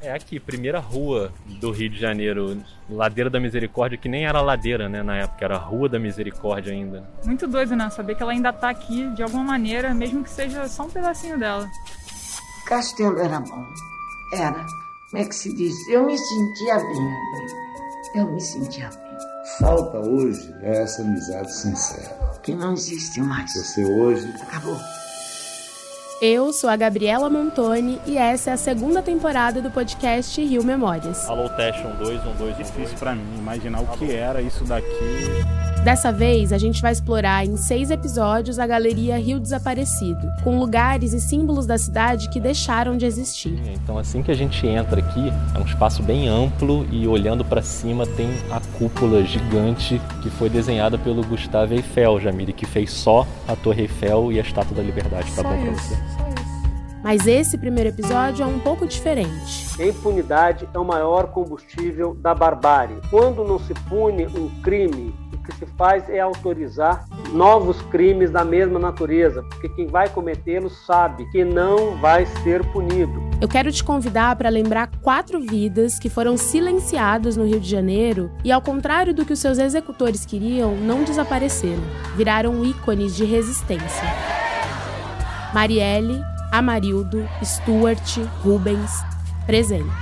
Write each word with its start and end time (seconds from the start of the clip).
É 0.00 0.12
aqui, 0.12 0.38
primeira 0.38 0.78
rua 0.78 1.32
do 1.46 1.70
Rio 1.70 1.88
de 1.88 1.98
Janeiro, 1.98 2.62
Ladeira 2.88 3.30
da 3.30 3.40
Misericórdia, 3.40 3.96
que 3.96 4.08
nem 4.08 4.26
era 4.26 4.40
ladeira, 4.40 4.88
né, 4.88 5.02
na 5.02 5.16
época, 5.16 5.44
era 5.44 5.56
Rua 5.56 5.88
da 5.88 5.98
Misericórdia 5.98 6.72
ainda. 6.72 7.08
Muito 7.24 7.46
doido, 7.46 7.74
né? 7.74 7.88
Saber 7.90 8.14
que 8.14 8.22
ela 8.22 8.32
ainda 8.32 8.52
tá 8.52 8.68
aqui 8.70 9.08
de 9.14 9.22
alguma 9.22 9.42
maneira, 9.42 9.94
mesmo 9.94 10.22
que 10.22 10.30
seja 10.30 10.68
só 10.68 10.84
um 10.84 10.90
pedacinho 10.90 11.38
dela. 11.38 11.66
Castelo 12.66 13.18
era 13.18 13.40
bom. 13.40 13.64
Era. 14.32 14.66
Como 15.10 15.22
é 15.22 15.24
que 15.24 15.34
se 15.34 15.54
diz? 15.54 15.74
Eu 15.88 16.04
me 16.04 16.18
sentia 16.18 16.76
bem. 16.76 17.14
Eu 18.16 18.32
me 18.32 18.40
sentia 18.40 18.90
bem. 18.90 19.18
Falta 19.60 19.98
hoje 19.98 20.52
é 20.62 20.82
essa 20.82 21.02
amizade 21.02 21.52
sincera. 21.54 22.38
Que 22.42 22.54
não 22.54 22.72
existe 22.72 23.20
mais. 23.20 23.52
Você 23.52 23.84
hoje. 23.84 24.28
Acabou. 24.42 24.76
Eu 26.20 26.50
sou 26.50 26.70
a 26.70 26.76
Gabriela 26.76 27.28
Montoni 27.28 28.00
e 28.06 28.16
essa 28.16 28.50
é 28.50 28.52
a 28.54 28.56
segunda 28.56 29.02
temporada 29.02 29.60
do 29.60 29.70
podcast 29.70 30.42
Rio 30.42 30.64
Memórias. 30.64 31.28
Alô, 31.28 31.46
teste 31.50 31.86
um, 31.86 31.94
dois, 31.96 32.24
um, 32.24 32.32
dois, 32.38 32.54
um, 32.54 32.62
Difícil 32.62 32.84
dois. 32.86 32.94
pra 32.94 33.14
mim 33.14 33.38
imaginar 33.38 33.82
o 33.82 33.86
que 33.88 34.10
era 34.14 34.40
isso 34.40 34.64
daqui. 34.64 34.86
Dessa 35.84 36.10
vez, 36.10 36.52
a 36.52 36.58
gente 36.58 36.82
vai 36.82 36.90
explorar 36.90 37.46
em 37.46 37.56
seis 37.56 37.92
episódios 37.92 38.58
a 38.58 38.66
Galeria 38.66 39.16
Rio 39.18 39.38
Desaparecido, 39.38 40.32
com 40.42 40.58
lugares 40.58 41.12
e 41.12 41.20
símbolos 41.20 41.64
da 41.64 41.78
cidade 41.78 42.28
que 42.28 42.40
deixaram 42.40 42.96
de 42.96 43.06
existir. 43.06 43.56
Então, 43.72 43.96
assim 43.96 44.20
que 44.20 44.32
a 44.32 44.34
gente 44.34 44.66
entra 44.66 44.98
aqui, 44.98 45.32
é 45.54 45.58
um 45.60 45.64
espaço 45.64 46.02
bem 46.02 46.26
amplo 46.26 46.84
e 46.90 47.06
olhando 47.06 47.44
para 47.44 47.62
cima 47.62 48.04
tem 48.04 48.30
a 48.50 48.58
cúpula 48.78 49.22
gigante 49.22 50.00
que 50.22 50.30
foi 50.30 50.48
desenhada 50.48 50.98
pelo 50.98 51.24
Gustavo 51.24 51.74
Eiffel, 51.74 52.18
Jamile, 52.18 52.52
que 52.52 52.66
fez 52.66 52.90
só 52.90 53.24
a 53.46 53.54
Torre 53.54 53.82
Eiffel 53.82 54.32
e 54.32 54.40
a 54.40 54.42
Estátua 54.42 54.76
da 54.76 54.82
Liberdade. 54.82 55.30
Tá 55.36 55.42
Só 55.42 55.42
bom 55.44 55.62
pra 55.62 55.70
você? 55.72 56.15
Mas 57.06 57.24
esse 57.24 57.56
primeiro 57.56 57.90
episódio 57.90 58.42
é 58.42 58.46
um 58.46 58.58
pouco 58.58 58.84
diferente. 58.84 59.80
A 59.80 59.86
impunidade 59.86 60.68
é 60.74 60.76
o 60.76 60.84
maior 60.84 61.28
combustível 61.28 62.16
da 62.16 62.34
barbárie. 62.34 62.96
Quando 63.08 63.44
não 63.44 63.60
se 63.60 63.72
pune 63.88 64.26
um 64.26 64.50
crime, 64.60 65.14
o 65.32 65.38
que 65.38 65.54
se 65.54 65.66
faz 65.78 66.10
é 66.10 66.18
autorizar 66.18 67.06
novos 67.32 67.80
crimes 67.82 68.32
da 68.32 68.44
mesma 68.44 68.80
natureza, 68.80 69.40
porque 69.44 69.68
quem 69.68 69.86
vai 69.86 70.08
cometê-los 70.08 70.84
sabe 70.84 71.30
que 71.30 71.44
não 71.44 71.96
vai 71.98 72.26
ser 72.42 72.64
punido. 72.72 73.22
Eu 73.40 73.46
quero 73.46 73.70
te 73.70 73.84
convidar 73.84 74.34
para 74.34 74.48
lembrar 74.48 74.90
quatro 75.00 75.40
vidas 75.40 76.00
que 76.00 76.10
foram 76.10 76.36
silenciadas 76.36 77.36
no 77.36 77.46
Rio 77.46 77.60
de 77.60 77.70
Janeiro 77.70 78.32
e, 78.42 78.50
ao 78.50 78.60
contrário 78.60 79.14
do 79.14 79.24
que 79.24 79.32
os 79.32 79.38
seus 79.38 79.58
executores 79.58 80.26
queriam, 80.26 80.74
não 80.74 81.04
desapareceram. 81.04 81.84
Viraram 82.16 82.64
ícones 82.64 83.14
de 83.14 83.24
resistência. 83.24 84.12
Marielle, 85.54 86.20
Amarildo, 86.56 87.28
Stuart, 87.44 88.18
Rubens, 88.42 88.90
presentes. 89.46 89.92